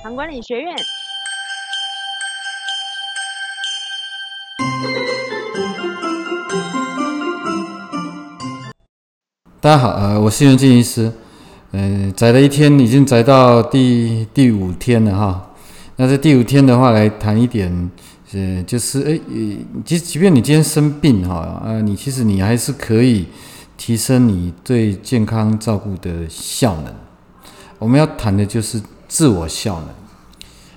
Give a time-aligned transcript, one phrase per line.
[0.00, 0.76] 糖管理学院。
[9.60, 11.12] 大家好，呃，我是袁静医师，
[11.72, 15.50] 嗯，宅了一天，已经宅到第第五天了哈。
[15.96, 17.90] 那在第五天的话，来谈一点，
[18.32, 19.20] 呃，就是哎，
[19.84, 21.34] 即即便你今天生病哈，
[21.64, 23.26] 啊，你其实你还是可以
[23.76, 26.94] 提升你对健康照顾的效能。
[27.80, 29.88] 我们要谈的就是自我效能。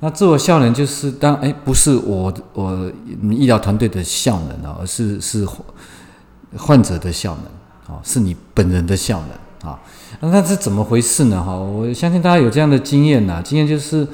[0.00, 2.90] 那自我效能就是当哎，不是我我
[3.30, 5.46] 医疗团队的效能啊，而是是
[6.56, 7.44] 患者的效能。
[7.88, 9.78] 哦，是你本人的效能啊，
[10.20, 11.42] 那那是怎么回事呢？
[11.42, 14.06] 哈，我相信大家有这样的经验呐，经验就是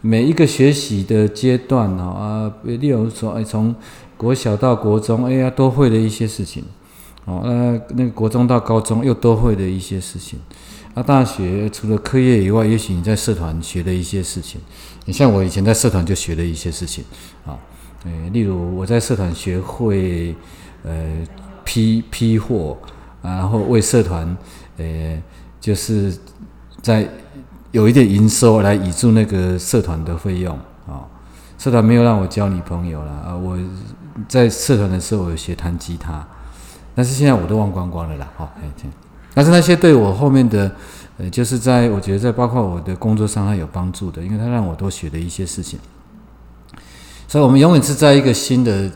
[0.00, 3.74] 每一个学习的阶段呢，啊，例如说，哎，从
[4.16, 6.64] 国小到国中，哎呀，都会的一些事情，
[7.26, 10.38] 哦，那那个国中到高中又都会的一些事情，
[10.94, 14.60] 那，大学除了课业以外，也许你在社团学的一些事情，
[15.04, 17.04] 你像我以前在社团就学了一些事情，
[17.46, 17.58] 啊，
[18.04, 20.34] 哎，例如我在社团学会，
[20.82, 21.26] 呃，
[21.64, 22.76] 批批货。
[23.22, 24.34] 然后为社团，
[24.78, 25.22] 呃，
[25.60, 26.10] 就是
[26.80, 27.06] 在
[27.70, 31.04] 有一点营收来以助那个社团的费用啊。
[31.58, 33.36] 社团没有让我交女朋友了啊。
[33.36, 33.58] 我
[34.26, 36.26] 在社团的时候，我有学弹吉他，
[36.94, 38.26] 但是现在我都忘光光了啦。
[38.38, 38.50] 好，
[39.34, 40.70] 但是那些对我后面的，
[41.18, 45.78] 呃，就是在我觉得在包括我的工作上还有帮助的，因为他让我多学了一些事情。
[47.28, 48.90] 所以，我们永远是在一个新的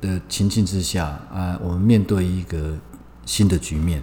[0.00, 2.74] 的情境之下啊，我们面对一个。
[3.26, 4.02] 新的局面，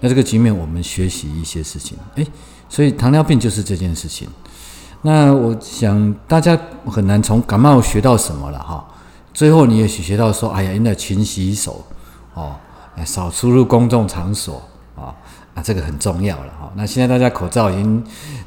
[0.00, 2.26] 那这个局面我们学习一些事情，诶，
[2.68, 4.26] 所以糖尿病就是这件事情。
[5.02, 8.84] 那我想大家很难从感冒学到什么了哈。
[9.32, 11.84] 最后你也许学到说，哎呀，应该勤洗手
[12.34, 12.56] 哦，
[13.06, 14.60] 少出入公众场所
[14.98, 15.14] 啊，
[15.54, 16.72] 啊，这个很重要了哈。
[16.76, 18.02] 那现在大家口罩已经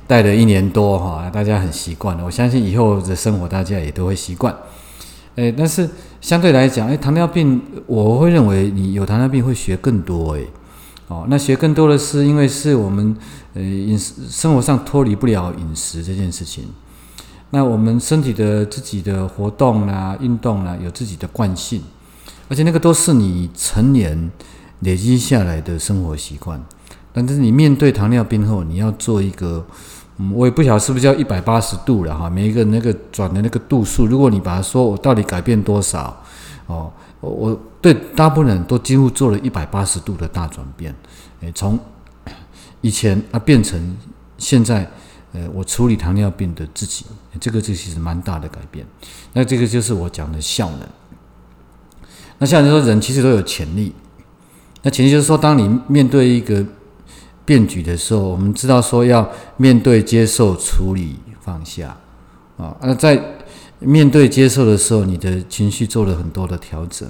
[0.08, 2.26] 戴了一年多哈，大家很习惯了。
[2.26, 4.56] 我相信以后的生活大家也都会习惯。
[5.36, 10.46] 诶，但是相对来讲，诶，糖尿病，我会认为你有糖尿病会学更多，诶，
[11.08, 13.16] 哦，那学更多的是因为是我们，
[13.54, 16.66] 呃，饮食生活上脱离不了饮食这件事情，
[17.52, 21.82] 那我们身体的自己的活动啦、运动啦，有自己的惯性，
[22.50, 24.30] 而且那个都是你成年
[24.82, 26.64] 累积下来的生活习惯，
[27.12, 29.66] 但是你面对糖尿病后，你要做一个。
[30.18, 36.16] 嗯我也不晓得是不是叫一百八十度了哈，每一个那个转的那个度数，如果你把它说我到底改变多少，
[36.68, 40.94] 哦，我对大部分人都几乎做了一百八十度的大转变，
[41.40, 41.80] 诶，从
[42.82, 43.98] 以前啊变成
[44.38, 44.88] 现在，
[45.32, 47.06] 呃，我处理糖尿病的自己，
[47.40, 48.86] 这个这其实蛮大的改变。
[49.34, 50.82] 那这个就是我讲的效能。
[52.38, 53.96] 那像你说人其实都有潜力，
[54.84, 56.66] 那前提就是说，当你面对一个。
[57.44, 59.28] 变局的时候，我们知道说要
[59.58, 61.98] 面对、接受、处理、放下
[62.56, 62.78] 啊。
[62.82, 63.20] 那在
[63.80, 67.10] 面对、接受的时候，你的情绪做了很多的调整。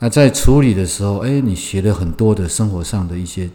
[0.00, 3.48] 那在处理的时候，哎，你学了很多的生活上的一些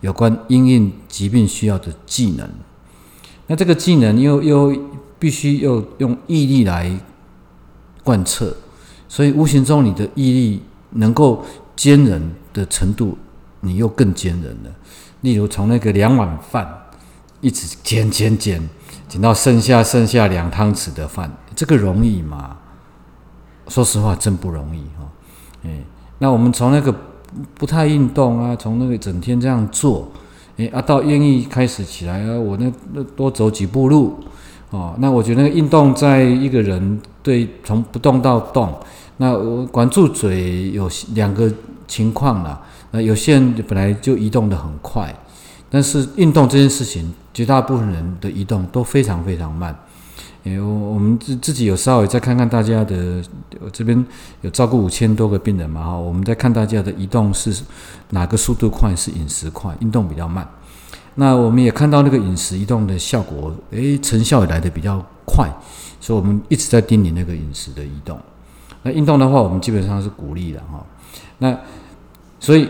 [0.00, 2.48] 有关因应疾病需要的技能。
[3.46, 4.76] 那这个技能又又
[5.20, 6.90] 必须又用毅力来
[8.02, 8.56] 贯彻，
[9.08, 10.62] 所以无形中你的毅力
[10.92, 11.44] 能够
[11.76, 13.16] 坚韧的程度，
[13.60, 14.70] 你又更坚韧了。
[15.22, 16.66] 例如从那个两碗饭
[17.40, 18.60] 一直减减减
[19.08, 22.56] 减到剩下剩下两汤匙的饭，这个容易吗？
[23.68, 25.06] 说实话，真不容易哈。
[25.64, 25.70] 哎，
[26.18, 26.94] 那我们从那个
[27.54, 30.10] 不太运动啊，从那个整天这样做，
[30.56, 34.18] 哎啊，到愿意开始起来啊，我那那多走几步路
[34.70, 34.96] 哦。
[34.98, 38.74] 那我觉得那个运动在一个人对从不动到动，
[39.18, 39.36] 那
[39.66, 41.52] 管住嘴有两个
[41.86, 42.60] 情况啦。
[42.90, 45.14] 那有些人本来就移动的很快，
[45.68, 49.76] 但是运动这件事情，绝大部分人的移动都非常非常慢。
[50.42, 53.22] 因为我们自自己有稍微再看看大家的，
[53.60, 54.06] 我这边
[54.40, 57.62] 有照顾五千多个病人嘛哈，我们在看大家的移动是
[58.08, 60.48] 哪个速度快，是饮食快，运动比较慢。
[61.16, 65.46] 那我们也看到那个饮食移动的效果，诶，成效也来的比较快，
[66.00, 68.18] 所以我们一直在盯你那个饮食的移动。
[68.82, 70.84] 那运动的话，我们基本上是鼓励的哈。
[71.38, 71.56] 那
[72.38, 72.68] 所以，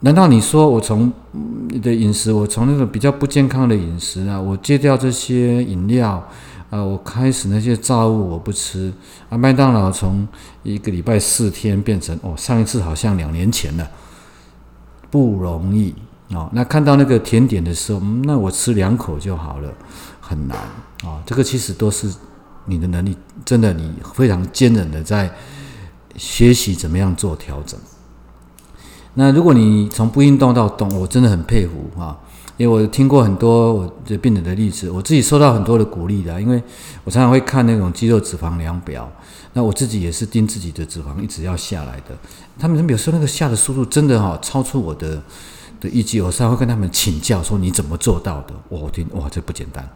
[0.00, 1.10] 难道你说我从
[1.68, 6.22] 你的饮食，我从那个比较不健康的饮食啊，我戒掉这些饮料
[6.68, 8.92] 啊，我开始那些炸物我不吃
[9.30, 10.28] 啊，麦当劳从
[10.62, 13.90] 一个礼拜四天变成哦，上一次好像两年前了，
[15.10, 15.94] 不容易
[16.34, 16.50] 哦。
[16.52, 19.72] 那看到那个甜点的时候，那我吃两口就好了，
[20.30, 20.56] 很难
[21.02, 21.18] 啊。
[21.26, 22.08] 这个其实都是
[22.66, 25.28] 你的能力，真的你非常坚韧的在
[26.14, 27.78] 学习怎么样做调整。
[29.14, 32.16] 那如果你从不运动到动，我真的很佩服啊！
[32.56, 36.62] 因为我听过很多我的病人的例子，我自己收到很多的鼓励的，因为
[37.04, 39.10] 我常常会看那种肌肉脂肪量表，
[39.54, 42.16] 那我自己也是盯自己的脂肪一直要下来的。
[42.58, 45.20] 他们有时候那个下的速度真的哈超出我的
[45.80, 48.54] 的预计，我常常会跟他们请教说你怎么做到的？
[48.68, 49.88] 我听哇这不简单。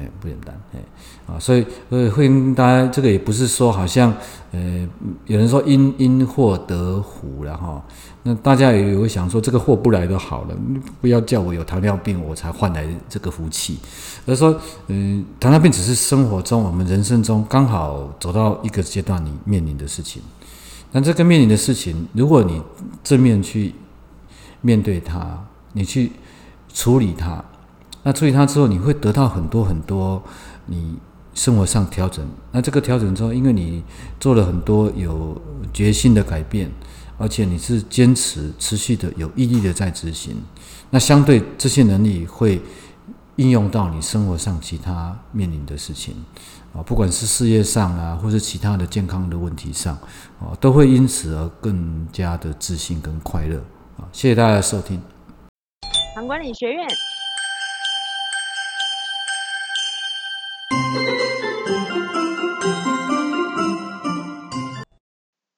[0.00, 0.80] 哎，不简单，哎，
[1.26, 4.10] 啊，所以，所以会跟大家，这个也不是说好像，
[4.50, 4.88] 呃，
[5.26, 7.84] 有人说因因祸得福了哈，
[8.22, 10.56] 那大家也会想说，这个祸不来都好了，
[11.02, 13.78] 不要叫我有糖尿病我才换来这个福气，
[14.24, 20.22] 而说，嗯，糖尿病只是生活中我们人生中刚好走到一个阶段你面临的事情，
[20.92, 22.62] 那这个面临的事情，如果你
[23.04, 23.74] 正面去
[24.62, 25.38] 面对它，
[25.74, 26.12] 你去
[26.72, 27.44] 处理它。
[28.02, 30.22] 那注意它之后，你会得到很多很多
[30.66, 30.96] 你
[31.34, 32.26] 生活上调整。
[32.50, 33.82] 那这个调整之后，因为你
[34.18, 35.40] 做了很多有
[35.72, 36.70] 决心的改变，
[37.18, 40.34] 而且你是坚持、持续的、有毅力的在执行。
[40.88, 42.60] 那相对这些能力会
[43.36, 46.14] 应用到你生活上其他面临的事情
[46.74, 49.94] 啊，不管是事业上啊，或是其他的健康的问题上
[50.40, 53.58] 啊，都会因此而更加的自信跟快乐
[53.98, 54.08] 啊。
[54.10, 55.00] 谢谢大家的收听。
[56.14, 56.86] 唐管理学院。
[60.82, 61.19] thank you